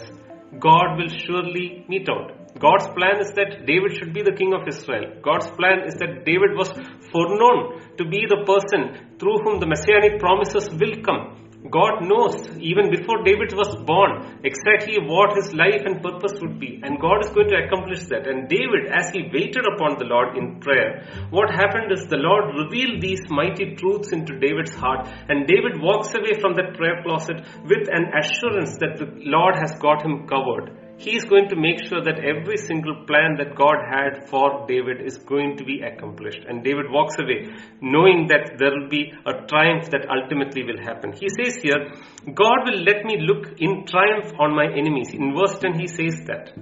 God 0.59 0.97
will 0.99 1.09
surely 1.09 1.85
mete 1.89 2.09
out. 2.09 2.43
God's 2.59 2.87
plan 2.95 3.21
is 3.21 3.33
that 3.35 3.67
David 3.67 3.97
should 3.97 4.13
be 4.13 4.23
the 4.23 4.37
king 4.37 4.53
of 4.53 4.69
Israel. 4.69 5.07
God's 5.23 5.49
plan 5.59 5.83
is 5.87 5.95
that 5.95 6.25
David 6.25 6.55
was 6.55 6.71
foreknown 7.11 7.81
to 7.97 8.05
be 8.05 8.27
the 8.29 8.45
person 8.47 9.19
through 9.19 9.39
whom 9.43 9.59
the 9.59 9.67
messianic 9.67 10.21
promises 10.21 10.69
will 10.71 11.03
come. 11.03 11.43
God 11.71 12.03
knows 12.03 12.35
even 12.59 12.91
before 12.91 13.23
David 13.23 13.55
was 13.55 13.71
born 13.87 14.41
exactly 14.43 14.99
what 14.99 15.37
his 15.37 15.55
life 15.55 15.83
and 15.87 16.03
purpose 16.03 16.35
would 16.43 16.59
be, 16.59 16.81
and 16.83 16.99
God 16.99 17.23
is 17.23 17.31
going 17.31 17.49
to 17.51 17.63
accomplish 17.63 18.03
that. 18.11 18.27
And 18.27 18.49
David, 18.49 18.91
as 18.91 19.11
he 19.15 19.31
waited 19.33 19.63
upon 19.71 19.99
the 19.99 20.11
Lord 20.11 20.37
in 20.37 20.59
prayer, 20.59 21.07
what 21.31 21.55
happened 21.55 21.93
is 21.93 22.07
the 22.07 22.19
Lord 22.19 22.59
revealed 22.59 23.01
these 23.01 23.23
mighty 23.31 23.77
truths 23.77 24.11
into 24.11 24.41
David's 24.41 24.75
heart, 24.75 25.07
and 25.29 25.47
David 25.47 25.79
walks 25.79 26.13
away 26.15 26.35
from 26.41 26.55
that 26.59 26.75
prayer 26.75 27.01
closet 27.07 27.39
with 27.63 27.87
an 27.87 28.11
assurance 28.11 28.79
that 28.83 28.99
the 28.99 29.07
Lord 29.31 29.55
has 29.55 29.79
got 29.79 30.05
him 30.05 30.27
covered. 30.27 30.92
He 31.03 31.17
is 31.17 31.25
going 31.25 31.49
to 31.49 31.57
make 31.57 31.85
sure 31.89 32.01
that 32.01 32.23
every 32.23 32.57
single 32.57 32.95
plan 33.07 33.35
that 33.39 33.57
God 33.57 33.75
had 33.91 34.29
for 34.29 34.67
David 34.69 35.01
is 35.05 35.19
going 35.19 35.57
to 35.57 35.65
be 35.65 35.83
accomplished. 35.83 36.45
And 36.49 36.63
David 36.63 36.87
walks 36.91 37.17
away 37.19 37.51
knowing 37.81 38.29
that 38.29 38.55
there 38.57 38.71
will 38.71 38.89
be 38.89 39.13
a 39.27 39.35
triumph 39.51 39.91
that 39.91 40.07
ultimately 40.09 40.63
will 40.63 40.79
happen. 40.79 41.13
He 41.13 41.27
says 41.29 41.57
here, 41.57 41.91
God 42.33 42.71
will 42.71 42.87
let 42.87 43.05
me 43.05 43.19
look 43.19 43.59
in 43.59 43.85
triumph 43.85 44.31
on 44.39 44.55
my 44.55 44.71
enemies. 44.71 45.11
In 45.13 45.35
verse 45.35 45.59
10, 45.59 45.81
he 45.81 45.89
says 45.89 46.23
that. 46.31 46.55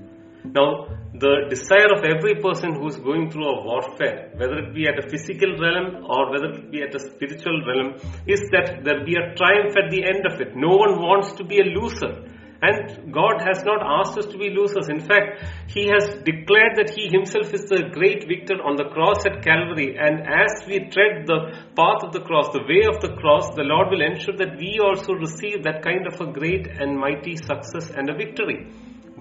Now, 0.42 0.88
the 1.12 1.52
desire 1.52 1.92
of 1.92 2.00
every 2.02 2.40
person 2.40 2.80
who 2.80 2.88
is 2.88 2.97
going 2.97 3.30
through 3.30 3.44
a 3.44 3.62
warfare, 3.62 4.32
whether 4.37 4.56
it 4.56 4.75
be 4.75 4.88
at 4.88 4.97
a 4.97 5.06
physical 5.11 5.52
realm 5.61 6.06
or 6.09 6.32
whether 6.32 6.49
it 6.56 6.73
be 6.73 6.80
at 6.80 6.94
a 6.94 6.99
spiritual 6.99 7.61
realm, 7.68 8.00
is 8.26 8.40
that 8.56 8.80
there 8.88 9.04
be 9.04 9.20
a 9.20 9.37
triumph 9.37 9.76
at 9.76 9.92
the 9.92 10.00
end 10.00 10.25
of 10.25 10.40
it. 10.40 10.56
No 10.56 10.73
one 10.80 10.97
wants 10.97 11.32
to 11.35 11.44
be 11.44 11.61
a 11.61 11.68
loser. 11.76 12.25
And 12.62 13.12
God 13.12 13.40
has 13.40 13.64
not 13.64 13.81
asked 13.83 14.19
us 14.19 14.26
to 14.26 14.38
be 14.38 14.50
losers. 14.50 14.88
In 14.88 15.00
fact, 15.00 15.45
He 15.69 15.88
has 15.88 16.05
declared 16.25 16.76
that 16.76 16.93
He 16.95 17.09
Himself 17.09 17.55
is 17.55 17.64
the 17.64 17.88
great 17.93 18.29
victor 18.29 18.61
on 18.62 18.76
the 18.76 18.85
cross 18.93 19.25
at 19.25 19.43
Calvary. 19.43 19.97
And 19.97 20.21
as 20.29 20.67
we 20.67 20.81
tread 20.90 21.26
the 21.26 21.57
path 21.75 22.05
of 22.05 22.12
the 22.12 22.21
cross, 22.21 22.52
the 22.52 22.67
way 22.69 22.85
of 22.85 23.00
the 23.00 23.17
cross, 23.17 23.55
the 23.57 23.64
Lord 23.64 23.88
will 23.90 24.02
ensure 24.02 24.37
that 24.37 24.59
we 24.59 24.79
also 24.79 25.14
receive 25.14 25.64
that 25.64 25.83
kind 25.83 26.07
of 26.07 26.21
a 26.21 26.33
great 26.33 26.67
and 26.67 26.99
mighty 26.99 27.37
success 27.37 27.90
and 27.90 28.11
a 28.11 28.14
victory 28.14 28.69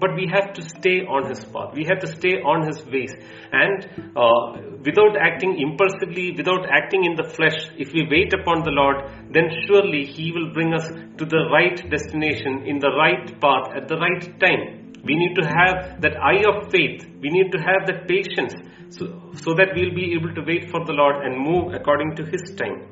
but 0.00 0.14
we 0.16 0.26
have 0.32 0.54
to 0.54 0.62
stay 0.62 1.00
on 1.04 1.28
his 1.28 1.44
path. 1.44 1.74
We 1.74 1.84
have 1.84 2.00
to 2.00 2.06
stay 2.06 2.40
on 2.40 2.66
his 2.66 2.84
ways. 2.86 3.12
And 3.52 4.12
uh, 4.16 4.80
without 4.84 5.16
acting 5.20 5.60
impulsively 5.60 6.32
without 6.36 6.66
acting 6.70 7.04
in 7.04 7.14
the 7.14 7.28
flesh 7.36 7.58
if 7.76 7.92
we 7.92 8.06
wait 8.10 8.32
upon 8.32 8.64
the 8.64 8.70
lord 8.70 9.04
then 9.30 9.50
surely 9.66 10.04
he 10.04 10.32
will 10.32 10.52
bring 10.52 10.72
us 10.72 10.86
to 11.18 11.24
the 11.24 11.42
right 11.52 11.78
destination 11.90 12.64
in 12.66 12.78
the 12.78 12.92
right 12.96 13.28
path 13.40 13.76
at 13.76 13.88
the 13.88 13.96
right 13.96 14.24
time. 14.40 14.92
We 15.04 15.16
need 15.16 15.34
to 15.36 15.44
have 15.46 16.00
that 16.02 16.16
eye 16.20 16.44
of 16.48 16.70
faith. 16.70 17.06
We 17.20 17.30
need 17.30 17.52
to 17.52 17.58
have 17.58 17.86
that 17.88 18.06
patience 18.08 18.54
so, 18.90 19.06
so 19.34 19.54
that 19.54 19.72
we'll 19.74 19.94
be 19.94 20.12
able 20.14 20.34
to 20.34 20.42
wait 20.46 20.70
for 20.70 20.84
the 20.84 20.92
lord 20.92 21.24
and 21.24 21.38
move 21.38 21.74
according 21.74 22.16
to 22.16 22.24
his 22.24 22.54
time. 22.56 22.88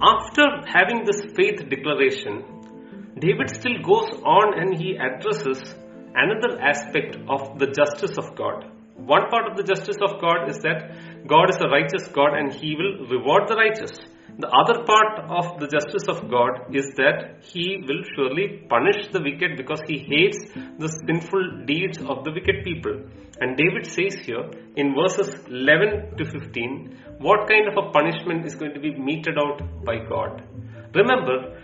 After 0.00 0.44
having 0.66 1.04
this 1.04 1.22
faith 1.36 1.62
declaration 1.68 2.54
david 3.18 3.48
still 3.48 3.78
goes 3.82 4.10
on 4.24 4.58
and 4.58 4.74
he 4.74 4.96
addresses 4.98 5.62
another 6.14 6.60
aspect 6.60 7.16
of 7.28 7.58
the 7.58 7.66
justice 7.66 8.16
of 8.16 8.36
God. 8.36 8.70
One 8.96 9.28
part 9.28 9.50
of 9.50 9.56
the 9.56 9.64
justice 9.64 9.98
of 10.00 10.20
God 10.20 10.48
is 10.48 10.58
that 10.60 11.26
God 11.26 11.50
is 11.50 11.56
a 11.60 11.68
righteous 11.68 12.08
God 12.08 12.34
and 12.34 12.52
He 12.52 12.76
will 12.76 13.06
reward 13.08 13.48
the 13.48 13.56
righteous. 13.56 13.92
The 14.38 14.48
other 14.48 14.82
part 14.84 15.30
of 15.30 15.60
the 15.60 15.68
justice 15.68 16.06
of 16.08 16.30
God 16.30 16.74
is 16.74 16.90
that 16.96 17.42
He 17.42 17.82
will 17.86 18.02
surely 18.14 18.66
punish 18.68 19.08
the 19.12 19.20
wicked 19.20 19.56
because 19.56 19.80
He 19.86 19.98
hates 19.98 20.38
the 20.78 20.88
sinful 21.06 21.64
deeds 21.66 21.98
of 21.98 22.24
the 22.24 22.32
wicked 22.32 22.64
people. 22.64 23.02
And 23.40 23.56
David 23.56 23.86
says 23.86 24.14
here 24.24 24.50
in 24.76 24.94
verses 24.94 25.34
11 25.46 26.16
to 26.18 26.24
15 26.24 27.16
what 27.18 27.48
kind 27.48 27.66
of 27.68 27.74
a 27.76 27.90
punishment 27.90 28.46
is 28.46 28.54
going 28.54 28.74
to 28.74 28.80
be 28.80 28.96
meted 28.96 29.38
out 29.38 29.84
by 29.84 29.98
God. 29.98 30.42
Remember, 30.94 31.60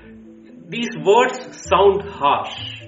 these 0.68 0.90
words 1.04 1.38
sound 1.68 2.02
harsh 2.02 2.82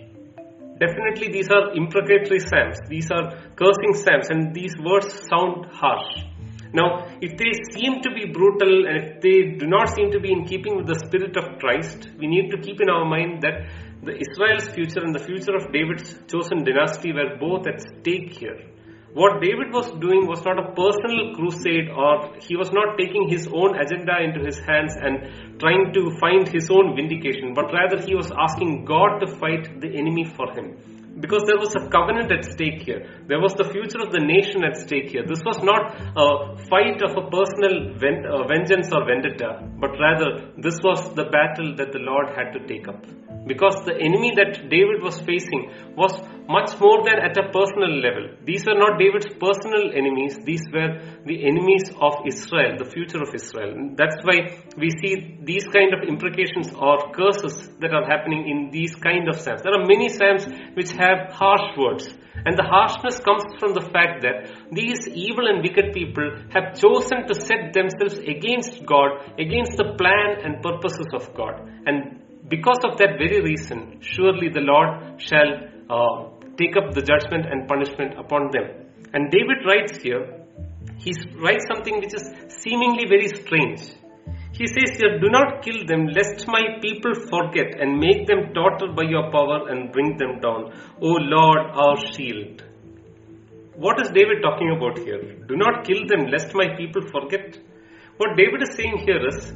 Definitely, 0.83 1.29
these 1.31 1.49
are 1.49 1.75
imprecatory 1.75 2.41
psalms, 2.41 2.79
these 2.89 3.09
are 3.13 3.31
cursing 3.55 3.95
psalms, 3.95 4.31
and 4.31 4.53
these 4.53 4.75
words 4.83 5.07
sound 5.31 5.67
harsh. 5.71 6.27
Now, 6.75 7.07
if 7.21 7.37
they 7.37 7.53
seem 7.71 8.01
to 8.03 8.11
be 8.11 8.27
brutal 8.33 8.89
and 8.89 8.97
if 8.97 9.21
they 9.21 9.59
do 9.61 9.67
not 9.69 9.95
seem 9.95 10.11
to 10.11 10.19
be 10.19 10.33
in 10.33 10.45
keeping 10.45 10.77
with 10.77 10.89
the 10.89 10.99
spirit 10.99 11.37
of 11.37 11.61
Christ, 11.61 12.09
we 12.19 12.27
need 12.27 12.51
to 12.51 12.59
keep 12.59 12.81
in 12.81 12.89
our 12.89 13.05
mind 13.05 13.43
that 13.43 13.69
the 14.03 14.19
Israel's 14.19 14.67
future 14.75 15.05
and 15.05 15.15
the 15.15 15.23
future 15.23 15.55
of 15.55 15.71
David's 15.71 16.19
chosen 16.27 16.65
dynasty 16.65 17.13
were 17.13 17.37
both 17.39 17.69
at 17.69 17.81
stake 17.81 18.33
here. 18.39 18.72
What 19.15 19.43
David 19.43 19.75
was 19.75 19.91
doing 20.01 20.27
was 20.27 20.43
not 20.43 20.59
a 20.59 20.73
personal 20.73 21.35
crusade 21.37 21.91
or 21.91 22.33
he 22.41 22.57
was 22.57 22.73
not 22.73 22.97
taking 22.97 23.29
his 23.29 23.47
own 23.47 23.77
agenda 23.79 24.17
into 24.25 24.41
his 24.41 24.59
hands 24.59 24.97
and 24.97 25.61
trying 25.61 25.93
to 25.93 26.17
find 26.19 26.49
his 26.49 26.71
own 26.71 26.97
vindication, 26.97 27.53
but 27.53 27.69
rather 27.75 28.01
he 28.01 28.15
was 28.15 28.33
asking 28.33 28.87
God 28.87 29.19
to 29.21 29.27
fight 29.37 29.69
the 29.83 29.89
enemy 29.89 30.25
for 30.25 30.51
him. 30.55 31.21
Because 31.21 31.43
there 31.45 31.59
was 31.59 31.77
a 31.77 31.91
covenant 31.91 32.33
at 32.33 32.47
stake 32.47 32.81
here. 32.89 33.05
There 33.29 33.39
was 33.39 33.53
the 33.53 33.69
future 33.69 34.01
of 34.01 34.13
the 34.13 34.21
nation 34.21 34.65
at 34.65 34.79
stake 34.79 35.11
here. 35.11 35.25
This 35.29 35.45
was 35.45 35.63
not 35.63 35.93
a 36.17 36.57
fight 36.73 37.05
of 37.05 37.13
a 37.13 37.29
personal 37.29 37.93
uh, 37.93 38.49
vengeance 38.49 38.89
or 38.91 39.05
vendetta, 39.05 39.61
but 39.79 39.93
rather 40.01 40.57
this 40.57 40.81
was 40.83 41.13
the 41.13 41.25
battle 41.29 41.77
that 41.77 41.93
the 41.93 42.01
Lord 42.01 42.33
had 42.35 42.57
to 42.57 42.67
take 42.67 42.89
up 42.89 43.05
because 43.47 43.75
the 43.85 43.97
enemy 43.99 44.33
that 44.37 44.71
David 44.71 45.03
was 45.03 45.19
facing 45.21 45.71
was 45.97 46.15
much 46.49 46.79
more 46.79 47.03
than 47.05 47.19
at 47.19 47.37
a 47.39 47.51
personal 47.51 47.91
level. 48.03 48.35
These 48.45 48.67
were 48.67 48.79
not 48.79 48.99
David's 48.99 49.31
personal 49.39 49.91
enemies, 49.95 50.39
these 50.45 50.63
were 50.73 50.99
the 51.27 51.39
enemies 51.47 51.91
of 52.01 52.23
Israel, 52.27 52.79
the 52.79 52.89
future 52.91 53.23
of 53.23 53.35
Israel. 53.35 53.95
That's 53.97 54.19
why 54.23 54.63
we 54.77 54.91
see 54.91 55.39
these 55.43 55.67
kind 55.69 55.95
of 55.95 56.07
imprecations 56.07 56.73
or 56.75 57.11
curses 57.13 57.71
that 57.81 57.93
are 57.95 58.07
happening 58.07 58.49
in 58.49 58.71
these 58.71 58.95
kind 58.95 59.29
of 59.29 59.37
psalms. 59.39 59.63
There 59.63 59.75
are 59.75 59.87
many 59.87 60.09
psalms 60.09 60.47
which 60.75 60.93
have 60.93 61.33
harsh 61.33 61.77
words. 61.77 62.09
And 62.45 62.59
the 62.59 62.65
harshness 62.65 63.21
comes 63.21 63.45
from 63.61 63.75
the 63.75 63.87
fact 63.93 64.23
that 64.23 64.51
these 64.73 65.07
evil 65.07 65.47
and 65.47 65.63
wicked 65.63 65.93
people 65.93 66.27
have 66.51 66.75
chosen 66.75 67.29
to 67.29 67.35
set 67.35 67.73
themselves 67.73 68.19
against 68.19 68.85
God, 68.85 69.31
against 69.39 69.77
the 69.77 69.95
plan 69.95 70.43
and 70.43 70.63
purposes 70.63 71.07
of 71.15 71.33
God. 71.35 71.61
And 71.87 72.23
because 72.53 72.85
of 72.85 72.99
that 72.99 73.17
very 73.17 73.41
reason, 73.41 73.99
surely 74.01 74.49
the 74.53 74.61
Lord 74.61 75.17
shall 75.17 75.53
uh, 75.89 76.29
take 76.61 76.77
up 76.77 76.93
the 76.93 77.01
judgment 77.01 77.47
and 77.49 77.67
punishment 77.67 78.13
upon 78.21 78.51
them. 78.53 78.67
And 79.15 79.31
David 79.33 79.65
writes 79.65 79.97
here, 80.05 80.45
he 80.99 81.13
writes 81.41 81.65
something 81.73 81.97
which 82.01 82.13
is 82.13 82.29
seemingly 82.61 83.09
very 83.09 83.29
strange. 83.29 83.81
He 84.53 84.67
says 84.69 85.01
here, 85.01 85.19
Do 85.19 85.31
not 85.31 85.63
kill 85.65 85.87
them, 85.87 86.09
lest 86.09 86.47
my 86.47 86.77
people 86.83 87.15
forget 87.33 87.81
and 87.81 87.99
make 87.99 88.27
them 88.27 88.53
totter 88.53 88.93
by 88.93 89.09
your 89.09 89.33
power 89.33 89.71
and 89.71 89.91
bring 89.91 90.19
them 90.19 90.39
down. 90.45 90.77
O 91.01 91.17
Lord, 91.37 91.73
our 91.73 91.97
shield. 92.13 92.63
What 93.75 93.99
is 94.03 94.11
David 94.11 94.43
talking 94.43 94.77
about 94.77 94.99
here? 94.99 95.23
Do 95.49 95.57
not 95.57 95.85
kill 95.87 96.05
them, 96.07 96.27
lest 96.31 96.53
my 96.55 96.77
people 96.77 97.01
forget. 97.17 97.59
What 98.19 98.37
David 98.37 98.61
is 98.61 98.77
saying 98.77 98.99
here 99.07 99.27
is, 99.27 99.55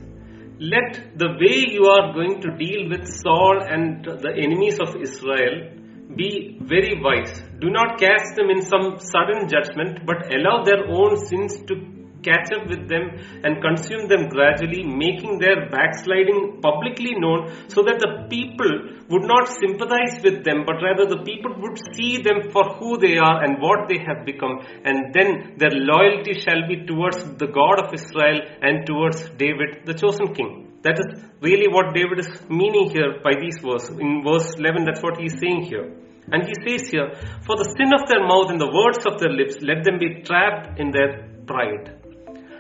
let 0.58 1.18
the 1.18 1.36
way 1.38 1.66
you 1.68 1.84
are 1.86 2.14
going 2.14 2.40
to 2.40 2.50
deal 2.56 2.88
with 2.88 3.06
Saul 3.06 3.62
and 3.62 4.04
the 4.04 4.32
enemies 4.36 4.78
of 4.80 4.96
Israel 4.96 5.70
be 6.16 6.58
very 6.62 7.00
wise. 7.02 7.42
Do 7.60 7.68
not 7.70 7.98
cast 7.98 8.36
them 8.36 8.48
in 8.48 8.62
some 8.62 8.98
sudden 8.98 9.48
judgment, 9.48 10.06
but 10.06 10.32
allow 10.32 10.64
their 10.64 10.86
own 10.88 11.18
sins 11.26 11.58
to 11.66 11.95
catch 12.28 12.50
up 12.56 12.66
with 12.68 12.88
them 12.88 13.04
and 13.45 13.62
consume 13.62 14.09
them 14.09 14.28
gradually, 14.28 14.83
making 14.83 15.38
their 15.38 15.68
backsliding 15.71 16.61
publicly 16.61 17.14
known 17.25 17.52
so 17.68 17.83
that 17.88 17.99
the 18.04 18.12
people 18.28 18.73
would 19.11 19.26
not 19.33 19.49
sympathize 19.62 20.18
with 20.26 20.42
them, 20.45 20.64
but 20.66 20.83
rather 20.83 21.06
the 21.06 21.23
people 21.23 21.54
would 21.62 21.78
see 21.95 22.23
them 22.28 22.50
for 22.52 22.64
who 22.76 22.99
they 22.99 23.16
are 23.16 23.45
and 23.45 23.62
what 23.62 23.88
they 23.88 23.99
have 24.09 24.26
become, 24.26 24.59
and 24.85 25.14
then 25.14 25.54
their 25.59 25.75
loyalty 25.92 26.35
shall 26.45 26.66
be 26.66 26.85
towards 26.87 27.18
the 27.42 27.47
God 27.47 27.85
of 27.85 27.95
Israel 27.95 28.40
and 28.62 28.87
towards 28.87 29.28
David, 29.45 29.87
the 29.87 29.95
chosen 29.95 30.35
king. 30.35 30.66
That 30.83 30.99
is 31.02 31.23
really 31.40 31.68
what 31.68 31.95
David 31.95 32.21
is 32.21 32.30
meaning 32.49 32.90
here 32.90 33.18
by 33.23 33.35
these 33.40 33.59
verses. 33.59 33.99
In 33.99 34.23
verse 34.23 34.54
11, 34.54 34.85
that's 34.85 35.02
what 35.02 35.18
he 35.18 35.26
is 35.26 35.38
saying 35.40 35.64
here. 35.64 35.90
And 36.30 36.42
he 36.47 36.54
says 36.62 36.90
here, 36.90 37.11
For 37.47 37.56
the 37.56 37.68
sin 37.76 37.90
of 37.95 38.09
their 38.09 38.23
mouth 38.26 38.50
and 38.50 38.61
the 38.61 38.71
words 38.71 39.06
of 39.06 39.18
their 39.18 39.30
lips, 39.30 39.56
let 39.62 39.85
them 39.85 39.99
be 39.99 40.23
trapped 40.23 40.78
in 40.78 40.90
their 40.90 41.26
pride. 41.47 42.05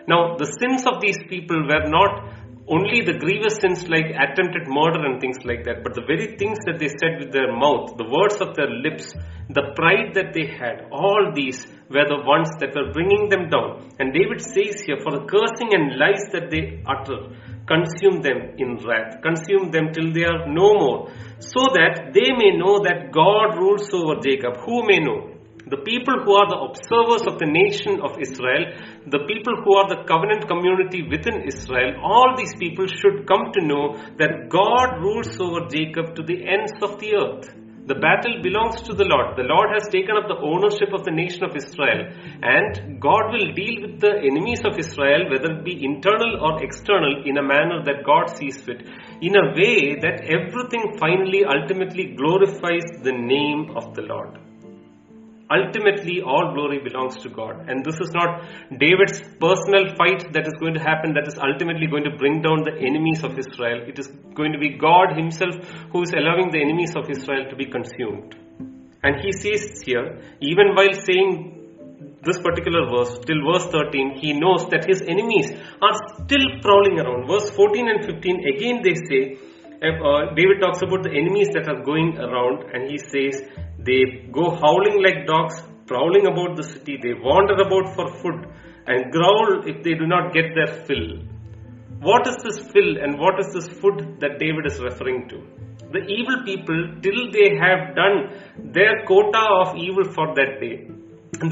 Now, 0.08 0.36
the 0.36 0.46
sins 0.46 0.86
of 0.86 1.00
these 1.00 1.18
people 1.28 1.66
were 1.66 1.88
not 1.88 2.36
only 2.68 3.02
the 3.02 3.18
grievous 3.18 3.58
sins 3.62 3.86
like 3.88 4.10
attempted 4.10 4.66
murder 4.66 5.06
and 5.06 5.20
things 5.20 5.38
like 5.44 5.64
that, 5.64 5.82
but 5.84 5.94
the 5.94 6.02
very 6.02 6.36
things 6.36 6.58
that 6.66 6.78
they 6.78 6.90
said 6.90 7.22
with 7.22 7.30
their 7.30 7.54
mouth, 7.54 7.94
the 7.96 8.10
words 8.10 8.42
of 8.42 8.54
their 8.58 8.70
lips, 8.70 9.14
the 9.50 9.70
pride 9.78 10.14
that 10.14 10.34
they 10.34 10.46
had, 10.50 10.90
all 10.90 11.30
these 11.34 11.62
were 11.90 12.06
the 12.10 12.22
ones 12.26 12.50
that 12.58 12.74
were 12.74 12.90
bringing 12.90 13.30
them 13.30 13.46
down. 13.48 13.86
And 14.02 14.10
David 14.10 14.42
says 14.42 14.82
here, 14.82 14.98
for 14.98 15.14
the 15.14 15.26
cursing 15.30 15.70
and 15.74 15.94
lies 15.94 16.26
that 16.34 16.50
they 16.50 16.82
utter, 16.82 17.30
consume 17.70 18.22
them 18.22 18.58
in 18.58 18.82
wrath, 18.82 19.22
consume 19.22 19.70
them 19.70 19.94
till 19.94 20.10
they 20.10 20.26
are 20.26 20.50
no 20.50 20.74
more, 20.74 21.14
so 21.38 21.70
that 21.78 22.10
they 22.14 22.34
may 22.34 22.58
know 22.58 22.82
that 22.82 23.14
God 23.14 23.58
rules 23.58 23.86
over 23.94 24.18
Jacob. 24.18 24.58
Who 24.66 24.82
may 24.86 24.98
know? 24.98 25.35
The 25.68 25.82
people 25.82 26.22
who 26.22 26.30
are 26.30 26.46
the 26.46 26.62
observers 26.62 27.26
of 27.26 27.40
the 27.42 27.50
nation 27.50 27.98
of 27.98 28.14
Israel, 28.22 28.70
the 29.10 29.26
people 29.26 29.58
who 29.66 29.74
are 29.74 29.90
the 29.90 30.06
covenant 30.06 30.46
community 30.46 31.02
within 31.02 31.42
Israel, 31.42 31.98
all 32.06 32.38
these 32.38 32.54
people 32.54 32.86
should 32.86 33.26
come 33.26 33.50
to 33.50 33.66
know 33.66 33.98
that 34.14 34.46
God 34.46 35.02
rules 35.02 35.34
over 35.42 35.66
Jacob 35.66 36.14
to 36.14 36.22
the 36.22 36.38
ends 36.46 36.70
of 36.78 37.02
the 37.02 37.18
earth. 37.18 37.50
The 37.90 37.98
battle 37.98 38.38
belongs 38.46 38.82
to 38.86 38.94
the 38.94 39.10
Lord. 39.10 39.34
The 39.34 39.50
Lord 39.50 39.74
has 39.74 39.90
taken 39.90 40.14
up 40.14 40.30
the 40.30 40.38
ownership 40.38 40.94
of 40.94 41.02
the 41.02 41.10
nation 41.10 41.42
of 41.42 41.58
Israel, 41.58 42.14
and 42.46 43.02
God 43.02 43.34
will 43.34 43.50
deal 43.50 43.90
with 43.90 43.98
the 43.98 44.22
enemies 44.22 44.62
of 44.62 44.78
Israel, 44.78 45.26
whether 45.34 45.50
it 45.50 45.66
be 45.66 45.82
internal 45.82 46.46
or 46.46 46.62
external, 46.62 47.26
in 47.26 47.38
a 47.38 47.46
manner 47.46 47.82
that 47.82 48.06
God 48.06 48.30
sees 48.38 48.62
fit, 48.62 48.86
in 49.18 49.34
a 49.34 49.50
way 49.58 49.98
that 49.98 50.30
everything 50.30 50.94
finally, 51.02 51.42
ultimately 51.42 52.14
glorifies 52.14 52.86
the 53.02 53.18
name 53.18 53.74
of 53.74 53.94
the 53.98 54.02
Lord. 54.02 54.45
Ultimately, 55.48 56.22
all 56.22 56.52
glory 56.54 56.80
belongs 56.82 57.16
to 57.22 57.28
God. 57.28 57.68
And 57.68 57.84
this 57.84 58.00
is 58.00 58.10
not 58.12 58.42
David's 58.70 59.20
personal 59.38 59.94
fight 59.94 60.32
that 60.32 60.46
is 60.46 60.54
going 60.58 60.74
to 60.74 60.80
happen, 60.80 61.14
that 61.14 61.28
is 61.28 61.38
ultimately 61.38 61.86
going 61.86 62.02
to 62.02 62.16
bring 62.18 62.42
down 62.42 62.64
the 62.64 62.74
enemies 62.74 63.22
of 63.22 63.38
Israel. 63.38 63.86
It 63.86 63.98
is 63.98 64.08
going 64.34 64.52
to 64.52 64.58
be 64.58 64.76
God 64.76 65.16
Himself 65.16 65.54
who 65.92 66.02
is 66.02 66.12
allowing 66.12 66.50
the 66.50 66.60
enemies 66.60 66.96
of 66.96 67.08
Israel 67.08 67.46
to 67.48 67.54
be 67.54 67.66
consumed. 67.66 68.34
And 69.04 69.22
He 69.22 69.30
says 69.30 69.82
here, 69.82 70.18
even 70.40 70.74
while 70.74 70.94
saying 70.94 71.56
this 72.26 72.38
particular 72.38 72.90
verse, 72.90 73.18
till 73.24 73.40
verse 73.46 73.66
13, 73.70 74.18
he 74.18 74.32
knows 74.32 74.66
that 74.70 74.84
his 74.84 75.00
enemies 75.02 75.52
are 75.80 75.94
still 76.18 76.46
prowling 76.60 76.98
around. 76.98 77.28
Verse 77.28 77.48
14 77.50 77.88
and 77.88 78.04
15, 78.04 78.42
again 78.56 78.82
they 78.82 78.94
say, 78.94 79.38
uh, 79.78 80.34
David 80.34 80.58
talks 80.60 80.82
about 80.82 81.04
the 81.04 81.12
enemies 81.14 81.48
that 81.54 81.68
are 81.68 81.84
going 81.84 82.18
around, 82.18 82.64
and 82.72 82.90
he 82.90 82.98
says, 82.98 83.46
they 83.86 84.28
go 84.32 84.50
howling 84.50 85.02
like 85.02 85.26
dogs, 85.26 85.62
prowling 85.86 86.26
about 86.26 86.56
the 86.56 86.64
city, 86.64 86.98
they 87.02 87.14
wander 87.14 87.54
about 87.54 87.94
for 87.94 88.08
food, 88.20 88.46
and 88.86 89.12
growl 89.12 89.62
if 89.66 89.82
they 89.82 89.94
do 89.94 90.06
not 90.06 90.32
get 90.34 90.54
their 90.54 90.72
fill. 90.86 91.22
What 92.00 92.26
is 92.26 92.36
this 92.44 92.58
fill 92.72 92.98
and 93.02 93.18
what 93.18 93.40
is 93.40 93.52
this 93.54 93.68
food 93.80 94.20
that 94.20 94.38
David 94.38 94.66
is 94.66 94.80
referring 94.80 95.28
to? 95.30 95.38
The 95.92 96.02
evil 96.06 96.42
people, 96.44 96.78
till 97.00 97.30
they 97.32 97.56
have 97.56 97.94
done 97.94 98.16
their 98.74 99.04
quota 99.06 99.44
of 99.62 99.76
evil 99.76 100.04
for 100.04 100.34
that 100.34 100.60
day, 100.60 100.90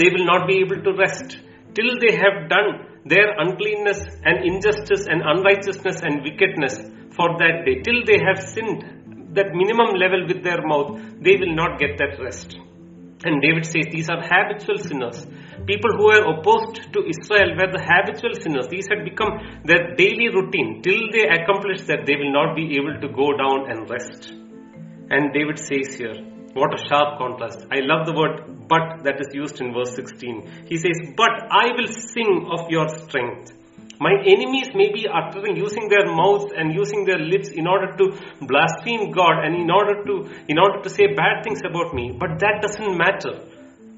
they 0.00 0.10
will 0.12 0.26
not 0.26 0.46
be 0.48 0.58
able 0.58 0.82
to 0.82 0.92
rest. 0.98 1.38
Till 1.74 1.98
they 1.98 2.14
have 2.16 2.48
done 2.48 3.02
their 3.04 3.38
uncleanness 3.38 4.00
and 4.24 4.44
injustice 4.44 5.06
and 5.06 5.22
unrighteousness 5.22 6.02
and 6.02 6.22
wickedness 6.22 6.78
for 7.16 7.38
that 7.38 7.64
day, 7.64 7.80
till 7.82 8.04
they 8.04 8.18
have 8.18 8.42
sinned 8.42 9.03
that 9.34 9.52
minimum 9.52 9.94
level 9.94 10.26
with 10.26 10.42
their 10.42 10.62
mouth, 10.64 11.00
they 11.20 11.36
will 11.36 11.54
not 11.54 11.78
get 11.78 11.98
that 11.98 12.18
rest. 12.20 12.56
And 13.24 13.40
David 13.40 13.64
says 13.64 13.86
these 13.90 14.10
are 14.10 14.20
habitual 14.20 14.78
sinners. 14.78 15.26
People 15.66 15.92
who 15.96 16.06
were 16.12 16.24
opposed 16.34 16.92
to 16.92 17.00
Israel 17.08 17.56
were 17.56 17.72
the 17.72 17.80
habitual 17.80 18.34
sinners. 18.40 18.68
These 18.68 18.88
had 18.90 19.04
become 19.04 19.62
their 19.64 19.94
daily 19.96 20.28
routine. 20.28 20.82
Till 20.82 21.08
they 21.10 21.24
accomplish 21.24 21.82
that, 21.88 22.04
they 22.04 22.16
will 22.16 22.32
not 22.32 22.54
be 22.54 22.76
able 22.76 23.00
to 23.00 23.08
go 23.08 23.32
down 23.32 23.70
and 23.70 23.88
rest. 23.88 24.30
And 25.08 25.32
David 25.32 25.58
says 25.58 25.96
here, 25.96 26.20
what 26.52 26.74
a 26.74 26.78
sharp 26.86 27.18
contrast. 27.18 27.66
I 27.72 27.80
love 27.80 28.06
the 28.06 28.14
word 28.14 28.54
but 28.68 29.04
that 29.04 29.20
is 29.20 29.34
used 29.34 29.60
in 29.60 29.74
verse 29.74 29.94
16. 29.94 30.66
He 30.66 30.76
says, 30.76 30.96
But 31.16 31.50
I 31.50 31.72
will 31.76 31.88
sing 31.88 32.48
of 32.50 32.70
your 32.70 32.88
strength. 32.88 33.52
My 34.04 34.12
enemies 34.32 34.68
may 34.74 34.92
be 34.92 35.08
uttering, 35.08 35.56
using 35.56 35.88
their 35.88 36.04
mouths 36.04 36.52
and 36.54 36.74
using 36.74 37.06
their 37.06 37.18
lips 37.18 37.48
in 37.48 37.66
order 37.66 37.88
to 37.96 38.06
blaspheme 38.52 39.12
God 39.12 39.44
and 39.44 39.56
in 39.56 39.70
order 39.70 40.04
to, 40.04 40.14
in 40.46 40.58
order 40.58 40.82
to 40.82 40.90
say 40.90 41.06
bad 41.16 41.42
things 41.42 41.60
about 41.64 41.94
me. 41.94 42.12
But 42.12 42.38
that 42.40 42.60
doesn't 42.60 42.98
matter. 42.98 43.32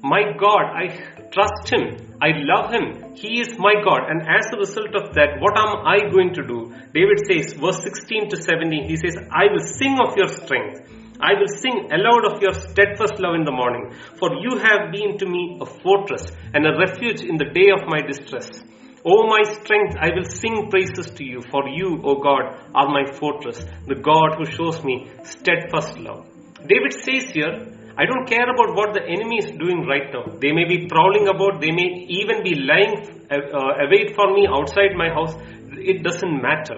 My 0.01 0.31
God, 0.39 0.63
I 0.81 0.95
trust 1.35 1.67
Him. 1.73 2.15
I 2.21 2.29
love 2.51 2.71
Him. 2.71 3.15
He 3.15 3.41
is 3.41 3.59
my 3.59 3.73
God. 3.83 4.07
And 4.07 4.21
as 4.21 4.47
a 4.53 4.57
result 4.57 4.95
of 4.95 5.13
that, 5.15 5.41
what 5.43 5.59
am 5.59 5.83
I 5.83 6.07
going 6.15 6.31
to 6.39 6.43
do? 6.53 6.59
David 6.95 7.19
says, 7.27 7.59
verse 7.59 7.83
16 7.83 8.29
to 8.29 8.37
17, 8.37 8.87
he 8.87 8.95
says, 8.95 9.17
I 9.27 9.51
will 9.51 9.67
sing 9.75 9.99
of 9.99 10.15
your 10.15 10.29
strength. 10.29 10.87
I 11.19 11.33
will 11.33 11.51
sing 11.51 11.91
aloud 11.91 12.31
of 12.31 12.41
your 12.41 12.53
steadfast 12.53 13.19
love 13.19 13.35
in 13.35 13.43
the 13.43 13.51
morning, 13.51 13.91
for 14.19 14.29
you 14.39 14.55
have 14.55 14.91
been 14.93 15.17
to 15.17 15.25
me 15.25 15.57
a 15.59 15.65
fortress 15.65 16.31
and 16.53 16.65
a 16.65 16.77
refuge 16.77 17.21
in 17.27 17.35
the 17.35 17.51
day 17.51 17.69
of 17.75 17.89
my 17.89 17.99
distress. 18.07 18.63
O 19.05 19.27
my 19.27 19.43
strength, 19.43 19.95
I 19.99 20.09
will 20.15 20.25
sing 20.25 20.69
praises 20.69 21.09
to 21.11 21.23
you, 21.23 21.41
for 21.51 21.67
you, 21.69 22.01
O 22.03 22.15
God, 22.15 22.59
are 22.73 22.89
my 22.89 23.05
fortress, 23.11 23.63
the 23.85 23.95
God 23.95 24.35
who 24.37 24.45
shows 24.45 24.83
me 24.83 25.09
steadfast 25.23 25.97
love. 25.99 26.25
David 26.65 26.93
says 26.93 27.31
here, 27.31 27.73
I 27.97 28.05
don't 28.05 28.27
care 28.27 28.43
about 28.43 28.75
what 28.75 28.93
the 28.93 29.01
enemy 29.01 29.39
is 29.39 29.51
doing 29.57 29.85
right 29.87 30.11
now. 30.13 30.37
They 30.39 30.51
may 30.51 30.65
be 30.65 30.87
prowling 30.87 31.27
about, 31.27 31.61
they 31.61 31.71
may 31.71 32.05
even 32.09 32.43
be 32.43 32.55
lying 32.55 33.25
uh, 33.31 33.85
await 33.85 34.15
for 34.15 34.33
me 34.33 34.47
outside 34.47 34.93
my 34.95 35.09
house. 35.09 35.33
It 35.71 36.03
doesn't 36.03 36.41
matter. 36.41 36.77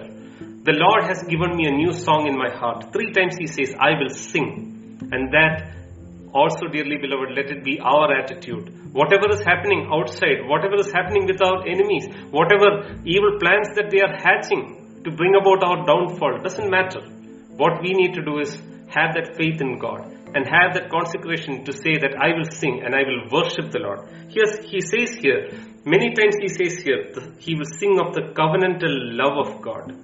The 0.62 0.72
Lord 0.72 1.04
has 1.04 1.22
given 1.24 1.56
me 1.56 1.66
a 1.66 1.72
new 1.72 1.92
song 1.92 2.26
in 2.26 2.36
my 2.36 2.50
heart. 2.50 2.92
Three 2.92 3.12
times 3.12 3.36
He 3.36 3.46
says, 3.46 3.74
I 3.78 3.98
will 3.98 4.10
sing. 4.10 5.08
And 5.12 5.32
that 5.32 5.79
also, 6.32 6.68
dearly 6.68 6.96
beloved, 6.96 7.32
let 7.36 7.50
it 7.50 7.64
be 7.64 7.80
our 7.80 8.16
attitude. 8.16 8.94
Whatever 8.94 9.30
is 9.32 9.42
happening 9.44 9.88
outside, 9.92 10.46
whatever 10.46 10.76
is 10.76 10.90
happening 10.92 11.26
with 11.26 11.42
our 11.42 11.66
enemies, 11.66 12.06
whatever 12.30 12.94
evil 13.04 13.38
plans 13.40 13.68
that 13.74 13.90
they 13.90 14.00
are 14.00 14.16
hatching 14.16 15.02
to 15.04 15.10
bring 15.10 15.34
about 15.34 15.62
our 15.62 15.86
downfall, 15.86 16.38
doesn't 16.42 16.70
matter. 16.70 17.00
What 17.56 17.82
we 17.82 17.92
need 17.92 18.14
to 18.14 18.22
do 18.22 18.38
is 18.38 18.54
have 18.88 19.14
that 19.14 19.36
faith 19.36 19.60
in 19.60 19.78
God 19.78 20.06
and 20.34 20.46
have 20.46 20.74
that 20.74 20.90
consecration 20.90 21.64
to 21.64 21.72
say 21.72 21.98
that 21.98 22.14
I 22.18 22.36
will 22.36 22.50
sing 22.50 22.82
and 22.84 22.94
I 22.94 23.02
will 23.02 23.26
worship 23.30 23.70
the 23.70 23.80
Lord. 23.80 24.00
He 24.28 24.80
says 24.80 25.14
here, 25.14 25.50
many 25.84 26.14
times 26.14 26.36
he 26.40 26.48
says 26.48 26.78
here, 26.78 27.10
he 27.38 27.54
will 27.54 27.70
sing 27.78 27.98
of 27.98 28.14
the 28.14 28.32
covenantal 28.38 29.18
love 29.18 29.46
of 29.46 29.62
God. 29.62 29.96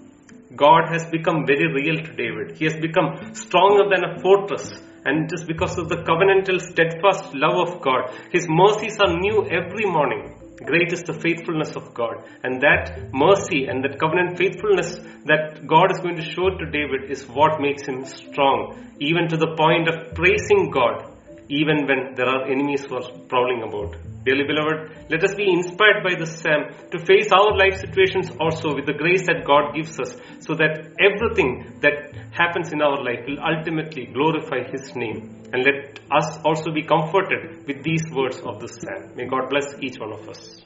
God 0.57 0.88
has 0.90 1.05
become 1.11 1.46
very 1.46 1.70
real 1.72 2.03
to 2.03 2.12
David. 2.14 2.57
He 2.59 2.64
has 2.64 2.74
become 2.74 3.35
stronger 3.35 3.85
than 3.90 4.05
a 4.05 4.20
fortress 4.20 4.81
and 5.07 5.31
just 5.31 5.47
because 5.47 5.79
of 5.79 5.88
the 5.88 6.03
covenantal, 6.03 6.61
steadfast 6.61 7.33
love 7.35 7.69
of 7.69 7.81
God, 7.81 8.11
His 8.33 8.47
mercies 8.49 8.99
are 9.01 9.16
new 9.16 9.47
every 9.49 9.87
morning. 9.87 10.35
Great 10.64 10.92
is 10.92 11.03
the 11.05 11.12
faithfulness 11.12 11.77
of 11.77 11.95
God. 11.95 12.25
And 12.42 12.61
that 12.62 13.12
mercy 13.12 13.66
and 13.66 13.85
that 13.85 13.99
covenant 14.01 14.37
faithfulness 14.37 14.99
that 15.27 15.66
God 15.66 15.92
is 15.92 16.01
going 16.01 16.16
to 16.16 16.23
show 16.23 16.49
to 16.51 16.71
David 16.71 17.11
is 17.11 17.29
what 17.29 17.61
makes 17.61 17.87
him 17.87 18.05
strong, 18.07 18.95
even 19.01 19.29
to 19.29 19.37
the 19.37 19.55
point 19.55 19.88
of 19.88 20.14
praising 20.14 20.71
God 20.71 21.15
even 21.48 21.87
when 21.87 22.14
there 22.14 22.28
are 22.28 22.50
enemies 22.50 22.85
who 22.85 22.96
are 22.96 23.09
prowling 23.28 23.62
about. 23.62 23.96
Dearly 24.24 24.44
beloved, 24.44 25.11
let 25.11 25.22
us 25.22 25.35
be 25.35 25.46
inspired 25.48 26.02
by 26.02 26.18
this 26.18 26.40
psalm 26.40 26.74
to 26.90 26.98
face 26.98 27.30
our 27.30 27.56
life 27.56 27.78
situations 27.78 28.30
also 28.40 28.74
with 28.74 28.87
the 28.87 28.92
grace 28.92 29.26
that 29.26 29.44
God 29.46 29.74
gives 29.74 30.00
us 30.00 30.16
so 30.40 30.54
that 30.54 30.90
everything 30.98 31.78
that 31.80 32.12
happens 32.32 32.72
in 32.72 32.82
our 32.82 33.02
life 33.02 33.22
will 33.26 33.38
ultimately 33.38 34.06
glorify 34.06 34.66
His 34.70 34.96
name. 34.96 35.44
And 35.52 35.62
let 35.62 36.00
us 36.11 36.38
also 36.44 36.72
be 36.72 36.82
comforted 36.82 37.66
with 37.66 37.85
these 37.85 38.02
words 38.11 38.40
of 38.40 38.61
this 38.61 38.78
psalm. 38.82 39.14
May 39.14 39.26
God 39.26 39.48
bless 39.48 39.78
each 39.80 39.98
one 40.00 40.12
of 40.12 40.28
us. 40.28 40.65